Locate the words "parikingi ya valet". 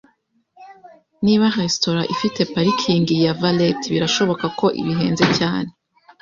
2.53-3.79